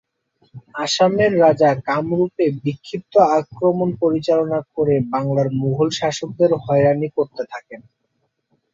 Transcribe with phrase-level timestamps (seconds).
[0.83, 7.81] আসামের রাজা কামরূপে বিক্ষিপ্ত আক্রমণ পরিচালনা করে বাংলার মুগল শাসকদের হয়রানি করতে থাকেন।